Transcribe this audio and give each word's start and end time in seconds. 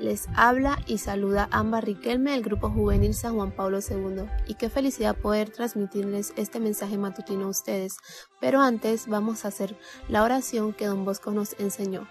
Les 0.00 0.28
habla 0.34 0.78
y 0.86 0.96
saluda 0.96 1.46
Amba 1.52 1.82
Riquelme 1.82 2.30
del 2.30 2.42
Grupo 2.42 2.70
Juvenil 2.70 3.12
San 3.12 3.34
Juan 3.34 3.50
Pablo 3.50 3.80
II. 3.80 4.24
Y 4.46 4.54
qué 4.54 4.70
felicidad 4.70 5.14
poder 5.14 5.50
transmitirles 5.50 6.32
este 6.36 6.58
mensaje 6.58 6.96
matutino 6.96 7.44
a 7.44 7.50
ustedes. 7.50 7.98
Pero 8.40 8.62
antes 8.62 9.08
vamos 9.08 9.44
a 9.44 9.48
hacer 9.48 9.76
la 10.08 10.24
oración 10.24 10.72
que 10.72 10.86
don 10.86 11.04
Bosco 11.04 11.32
nos 11.32 11.54
enseñó. 11.60 12.08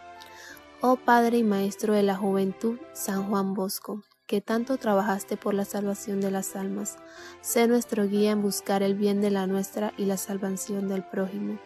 Oh 0.81 0.97
Padre 0.97 1.39
y 1.39 1.43
Maestro 1.43 1.95
de 1.95 2.03
la 2.03 2.15
Juventud, 2.15 2.77
San 2.93 3.27
Juan 3.27 3.55
Bosco, 3.55 4.03
que 4.27 4.39
tanto 4.39 4.77
trabajaste 4.77 5.35
por 5.35 5.55
la 5.55 5.65
salvación 5.65 6.21
de 6.21 6.29
las 6.29 6.55
almas, 6.55 6.97
sé 7.41 7.67
nuestro 7.67 8.07
guía 8.07 8.31
en 8.31 8.43
buscar 8.43 8.83
el 8.83 8.93
bien 8.93 9.19
de 9.19 9.31
la 9.31 9.47
nuestra 9.47 9.93
y 9.97 10.05
la 10.05 10.17
salvación 10.17 10.87
del 10.87 11.03
prójimo. 11.03 11.59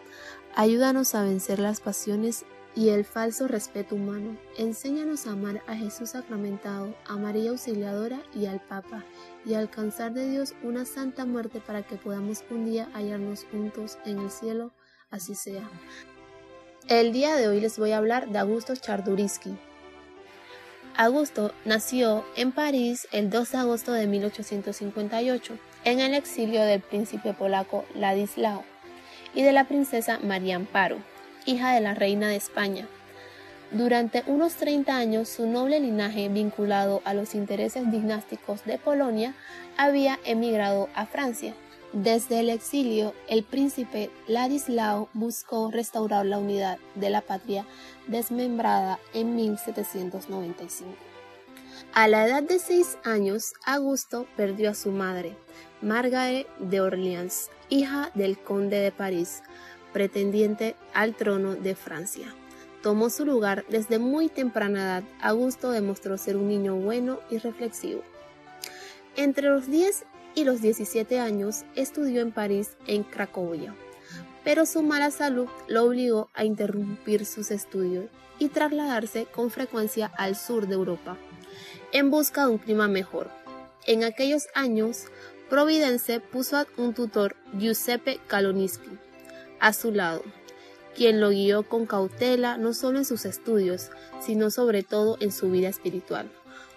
Ayúdanos 0.56 1.14
a 1.14 1.22
vencer 1.22 1.58
las 1.58 1.80
pasiones 1.80 2.46
y 2.76 2.88
el 2.88 3.04
falso 3.04 3.46
respeto 3.46 3.94
humano. 3.94 4.36
Enséñanos 4.58 5.26
a 5.26 5.32
amar 5.32 5.62
a 5.66 5.76
Jesús 5.76 6.10
sacramentado, 6.10 6.94
a 7.06 7.16
María 7.16 7.50
Auxiliadora 7.50 8.20
y 8.34 8.46
al 8.46 8.60
Papa, 8.60 9.04
y 9.46 9.54
a 9.54 9.60
alcanzar 9.60 10.12
de 10.12 10.28
Dios 10.28 10.54
una 10.62 10.84
santa 10.84 11.24
muerte 11.24 11.60
para 11.60 11.82
que 11.82 11.96
podamos 11.96 12.44
un 12.50 12.64
día 12.66 12.88
hallarnos 12.94 13.46
juntos 13.50 13.98
en 14.04 14.18
el 14.18 14.30
cielo, 14.30 14.72
así 15.10 15.34
sea. 15.34 15.68
El 16.88 17.12
día 17.12 17.36
de 17.36 17.48
hoy 17.48 17.60
les 17.60 17.78
voy 17.78 17.92
a 17.92 17.98
hablar 17.98 18.28
de 18.28 18.38
Augusto 18.38 18.74
Czartoryski. 18.74 19.56
Augusto 20.96 21.52
nació 21.64 22.24
en 22.36 22.52
París 22.52 23.08
el 23.10 23.30
2 23.30 23.52
de 23.52 23.58
agosto 23.58 23.92
de 23.92 24.06
1858, 24.06 25.58
en 25.84 26.00
el 26.00 26.14
exilio 26.14 26.62
del 26.62 26.80
príncipe 26.80 27.34
polaco 27.34 27.84
Ladislao 27.94 28.64
y 29.34 29.42
de 29.42 29.52
la 29.52 29.66
princesa 29.66 30.20
María 30.20 30.56
Amparo 30.56 30.98
hija 31.46 31.72
de 31.72 31.80
la 31.80 31.94
reina 31.94 32.28
de 32.28 32.36
España. 32.36 32.86
Durante 33.70 34.22
unos 34.26 34.54
30 34.54 34.96
años 34.96 35.28
su 35.28 35.46
noble 35.46 35.80
linaje 35.80 36.28
vinculado 36.28 37.02
a 37.04 37.14
los 37.14 37.34
intereses 37.34 37.90
dinásticos 37.90 38.64
de 38.64 38.78
Polonia 38.78 39.34
había 39.76 40.18
emigrado 40.24 40.88
a 40.94 41.06
Francia. 41.06 41.54
Desde 41.92 42.40
el 42.40 42.50
exilio, 42.50 43.14
el 43.28 43.44
príncipe 43.44 44.10
Ladislao 44.26 45.08
buscó 45.12 45.70
restaurar 45.70 46.26
la 46.26 46.38
unidad 46.38 46.78
de 46.96 47.10
la 47.10 47.20
patria 47.20 47.66
desmembrada 48.08 48.98
en 49.12 49.36
1795. 49.36 50.90
A 51.92 52.08
la 52.08 52.26
edad 52.26 52.42
de 52.42 52.58
seis 52.58 52.98
años, 53.04 53.54
Augusto 53.64 54.26
perdió 54.36 54.70
a 54.70 54.74
su 54.74 54.90
madre, 54.90 55.36
Margaret 55.82 56.48
de 56.58 56.80
Orleans, 56.80 57.50
hija 57.68 58.10
del 58.14 58.38
conde 58.38 58.78
de 58.78 58.90
París, 58.90 59.42
pretendiente 59.94 60.76
al 60.92 61.14
trono 61.14 61.54
de 61.54 61.74
Francia. 61.74 62.26
Tomó 62.82 63.08
su 63.08 63.24
lugar 63.24 63.64
desde 63.70 63.98
muy 63.98 64.28
temprana 64.28 64.80
edad. 64.80 65.04
Augusto 65.22 65.70
demostró 65.70 66.18
ser 66.18 66.36
un 66.36 66.48
niño 66.48 66.76
bueno 66.76 67.20
y 67.30 67.38
reflexivo. 67.38 68.02
Entre 69.16 69.48
los 69.48 69.70
10 69.70 70.04
y 70.34 70.44
los 70.44 70.60
17 70.60 71.18
años 71.20 71.64
estudió 71.76 72.20
en 72.20 72.32
París 72.32 72.76
en 72.86 73.04
Cracovia, 73.04 73.74
pero 74.42 74.66
su 74.66 74.82
mala 74.82 75.10
salud 75.10 75.48
lo 75.68 75.84
obligó 75.84 76.28
a 76.34 76.44
interrumpir 76.44 77.24
sus 77.24 77.50
estudios 77.50 78.06
y 78.38 78.48
trasladarse 78.48 79.26
con 79.26 79.50
frecuencia 79.50 80.10
al 80.18 80.34
sur 80.34 80.66
de 80.66 80.74
Europa, 80.74 81.16
en 81.92 82.10
busca 82.10 82.44
de 82.44 82.50
un 82.50 82.58
clima 82.58 82.88
mejor. 82.88 83.30
En 83.86 84.02
aquellos 84.02 84.48
años, 84.54 85.06
Providence 85.48 86.18
puso 86.20 86.56
a 86.56 86.66
un 86.76 86.94
tutor, 86.94 87.36
Giuseppe 87.56 88.18
Kaloniski, 88.26 88.90
a 89.64 89.72
su 89.72 89.92
lado, 89.92 90.22
quien 90.94 91.22
lo 91.22 91.30
guió 91.30 91.62
con 91.66 91.86
cautela 91.86 92.58
no 92.58 92.74
solo 92.74 92.98
en 92.98 93.06
sus 93.06 93.24
estudios, 93.24 93.90
sino 94.20 94.50
sobre 94.50 94.82
todo 94.82 95.16
en 95.20 95.32
su 95.32 95.50
vida 95.50 95.68
espiritual. 95.68 96.30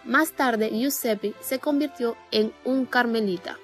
Más 0.06 0.32
tarde, 0.32 0.70
Giuseppe 0.70 1.34
se 1.42 1.60
convirtió 1.60 2.16
en 2.32 2.54
un 2.64 2.86
carmelita. 2.86 3.60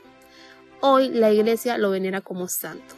Hoy 0.82 1.08
la 1.08 1.32
iglesia 1.32 1.78
lo 1.78 1.92
venera 1.92 2.20
como 2.20 2.50
santo. 2.50 2.96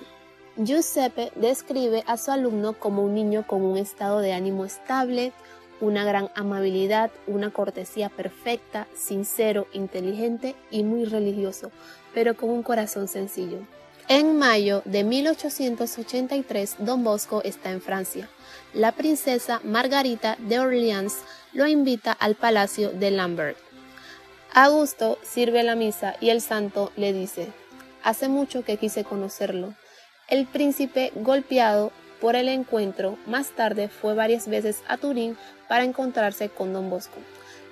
Giuseppe 0.57 1.31
describe 1.35 2.03
a 2.07 2.17
su 2.17 2.31
alumno 2.31 2.73
como 2.73 3.03
un 3.03 3.13
niño 3.13 3.45
con 3.45 3.61
un 3.61 3.77
estado 3.77 4.19
de 4.19 4.33
ánimo 4.33 4.65
estable, 4.65 5.31
una 5.79 6.05
gran 6.05 6.31
amabilidad, 6.33 7.11
una 7.27 7.51
cortesía 7.51 8.09
perfecta, 8.09 8.87
sincero, 8.95 9.67
inteligente 9.73 10.55
y 10.71 10.81
muy 10.83 11.05
religioso, 11.05 11.69
pero 12.15 12.35
con 12.35 12.49
un 12.49 12.63
corazón 12.63 13.07
sencillo. 13.07 13.59
En 14.07 14.37
mayo 14.37 14.83
de 14.85 15.03
1883, 15.03 16.75
Don 16.77 17.03
Bosco 17.03 17.41
está 17.43 17.71
en 17.71 17.81
Francia. 17.81 18.29
La 18.71 18.91
princesa 18.91 19.61
Margarita 19.63 20.35
de 20.37 20.59
Orleans 20.59 21.21
lo 21.53 21.65
invita 21.65 22.11
al 22.11 22.35
palacio 22.35 22.91
de 22.91 23.09
Lambert. 23.09 23.57
Augusto 24.53 25.17
sirve 25.23 25.63
la 25.63 25.73
misa 25.73 26.17
y 26.21 26.29
el 26.29 26.41
santo 26.41 26.91
le 26.95 27.13
dice, 27.13 27.47
hace 28.03 28.29
mucho 28.29 28.63
que 28.63 28.77
quise 28.77 29.03
conocerlo. 29.03 29.73
El 30.27 30.45
príncipe, 30.45 31.11
golpeado 31.15 31.91
por 32.21 32.35
el 32.35 32.47
encuentro, 32.47 33.17
más 33.25 33.55
tarde 33.55 33.89
fue 33.89 34.13
varias 34.13 34.47
veces 34.47 34.83
a 34.87 34.97
Turín 34.97 35.35
para 35.67 35.83
encontrarse 35.83 36.49
con 36.49 36.73
Don 36.73 36.91
Bosco. 36.91 37.17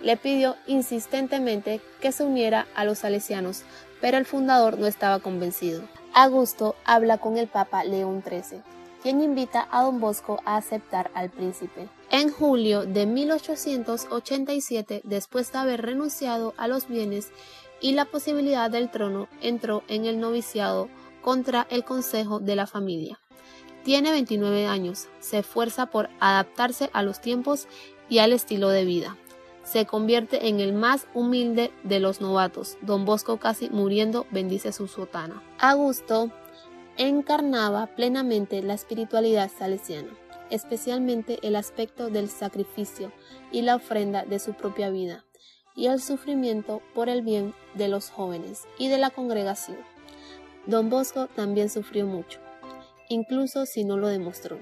Le 0.02 0.18
pidió 0.18 0.56
insistentemente 0.66 1.80
que 2.02 2.12
se 2.12 2.24
uniera 2.24 2.66
a 2.74 2.86
los 2.86 3.00
salesianos, 3.00 3.62
pero 4.02 4.18
el 4.18 4.26
fundador 4.26 4.80
no 4.80 4.88
estaba 4.88 5.20
convencido. 5.20 5.84
Augusto 6.16 6.76
habla 6.86 7.18
con 7.18 7.38
el 7.38 7.48
Papa 7.48 7.84
León 7.84 8.24
XIII, 8.24 8.62
quien 9.02 9.20
invita 9.20 9.68
a 9.72 9.82
don 9.82 10.00
Bosco 10.00 10.40
a 10.46 10.58
aceptar 10.58 11.10
al 11.16 11.32
príncipe. 11.32 11.90
En 12.12 12.30
julio 12.30 12.86
de 12.86 13.08
1887, 13.08 15.02
después 15.06 15.52
de 15.52 15.58
haber 15.58 15.82
renunciado 15.82 16.54
a 16.58 16.68
los 16.68 16.88
bienes 16.88 17.32
y 17.82 17.94
la 17.94 18.06
posibilidad 18.06 18.70
del 18.70 18.92
trono, 18.92 19.28
entró 19.42 19.82
en 19.88 20.06
el 20.06 20.20
noviciado 20.20 20.88
contra 21.24 21.66
el 21.72 21.84
consejo 21.84 22.40
de 22.40 22.58
la 22.58 22.68
familia. 22.68 23.20
Tiene 23.84 24.12
29 24.12 24.68
años, 24.68 25.08
se 25.20 25.40
esfuerza 25.40 25.88
por 25.88 26.12
adaptarse 26.20 26.92
a 26.94 27.02
los 27.02 27.22
tiempos 27.22 27.68
y 28.08 28.20
al 28.20 28.34
estilo 28.34 28.70
de 28.70 28.86
vida 28.86 29.18
se 29.64 29.86
convierte 29.86 30.48
en 30.48 30.60
el 30.60 30.74
más 30.74 31.08
humilde 31.14 31.72
de 31.84 32.00
los 32.00 32.22
novatos. 32.22 32.78
Don 32.82 33.06
Bosco 33.06 33.38
casi 33.38 33.70
muriendo 33.70 34.28
bendice 34.32 34.72
su 34.72 34.88
sotana. 34.88 35.42
Augusto 35.60 36.32
encarnaba 36.98 37.88
plenamente 37.88 38.62
la 38.62 38.74
espiritualidad 38.74 39.50
salesiana, 39.58 40.10
especialmente 40.50 41.40
el 41.42 41.56
aspecto 41.56 42.10
del 42.10 42.30
sacrificio 42.30 43.12
y 43.52 43.62
la 43.62 43.76
ofrenda 43.76 44.26
de 44.26 44.40
su 44.40 44.54
propia 44.54 44.90
vida, 44.90 45.24
y 45.76 45.88
el 45.88 46.02
sufrimiento 46.02 46.82
por 46.94 47.10
el 47.10 47.22
bien 47.22 47.54
de 47.74 47.88
los 47.88 48.10
jóvenes 48.10 48.64
y 48.78 48.90
de 48.90 48.98
la 48.98 49.10
congregación. 49.10 49.78
Don 50.68 50.90
Bosco 50.90 51.28
también 51.28 51.70
sufrió 51.70 52.06
mucho, 52.06 52.40
incluso 53.10 53.66
si 53.66 53.84
no 53.84 53.98
lo 53.98 54.08
demostró. 54.08 54.60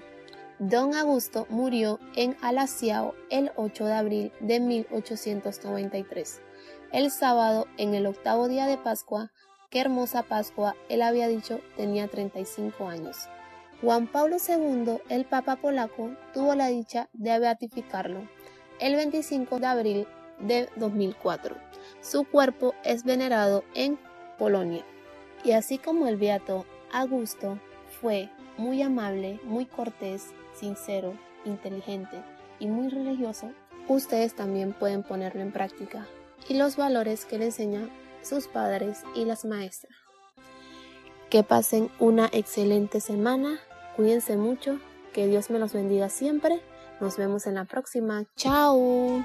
Don 0.63 0.94
Augusto 0.94 1.47
murió 1.49 1.99
en 2.16 2.38
Alaciao 2.44 3.16
el 3.31 3.51
8 3.55 3.83
de 3.83 3.94
abril 3.94 4.31
de 4.41 4.59
1893. 4.59 6.39
El 6.91 7.09
sábado, 7.09 7.66
en 7.77 7.95
el 7.95 8.05
octavo 8.05 8.47
día 8.47 8.67
de 8.67 8.77
Pascua, 8.77 9.31
qué 9.72 9.79
hermosa 9.79 10.22
Pascua, 10.22 10.75
él 10.87 11.02
había 11.02 11.28
dicho 11.28 11.61
tenía 11.78 12.08
35 12.08 12.87
años. 12.87 13.28
Juan 13.81 14.05
Pablo 14.05 14.37
II, 14.37 14.99
el 15.09 15.25
Papa 15.25 15.55
polaco, 15.55 16.11
tuvo 16.31 16.53
la 16.53 16.67
dicha 16.67 17.09
de 17.14 17.40
beatificarlo 17.40 18.29
el 18.79 18.96
25 18.96 19.57
de 19.57 19.66
abril 19.66 20.07
de 20.37 20.69
2004. 20.75 21.55
Su 22.02 22.23
cuerpo 22.23 22.75
es 22.84 23.03
venerado 23.03 23.64
en 23.73 23.97
Polonia. 24.37 24.85
Y 25.43 25.53
así 25.53 25.79
como 25.79 26.05
el 26.05 26.17
beato 26.17 26.67
Augusto 26.91 27.57
fue 27.99 28.29
muy 28.57 28.84
amable, 28.84 29.40
muy 29.43 29.66
cortés, 29.66 30.35
sincero, 30.61 31.13
inteligente 31.43 32.23
y 32.59 32.67
muy 32.67 32.87
religioso, 32.87 33.52
ustedes 33.87 34.35
también 34.35 34.73
pueden 34.73 35.03
ponerlo 35.03 35.41
en 35.41 35.52
práctica 35.52 36.08
y 36.47 36.53
los 36.53 36.78
valores 36.78 37.25
que 37.25 37.37
le 37.37 37.46
enseñan 37.46 37.90
sus 38.22 38.47
padres 38.47 38.99
y 39.16 39.25
las 39.25 39.43
maestras. 39.43 39.93
Que 41.29 41.43
pasen 41.43 41.90
una 41.99 42.29
excelente 42.31 43.02
semana, 43.02 43.59
cuídense 43.96 44.37
mucho, 44.37 44.79
que 45.13 45.28
Dios 45.28 45.49
me 45.49 45.59
los 45.59 45.73
bendiga 45.73 46.09
siempre. 46.09 46.61
Nos 46.99 47.17
vemos 47.17 47.47
en 47.47 47.55
la 47.55 47.66
próxima. 47.66 48.25
Chao. 48.35 49.23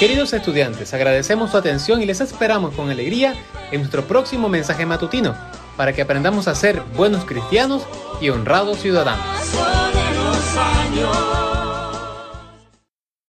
Queridos 0.00 0.32
estudiantes, 0.32 0.92
agradecemos 0.92 1.52
su 1.52 1.56
atención 1.56 2.02
y 2.02 2.06
les 2.06 2.20
esperamos 2.20 2.74
con 2.74 2.90
alegría 2.90 3.34
en 3.70 3.80
nuestro 3.80 4.06
próximo 4.06 4.48
mensaje 4.48 4.84
matutino 4.84 5.34
para 5.76 5.92
que 5.92 6.02
aprendamos 6.02 6.48
a 6.48 6.54
ser 6.54 6.82
buenos 6.96 7.24
cristianos 7.24 7.86
y 8.20 8.30
honrados 8.30 8.78
ciudadanos. 8.78 9.24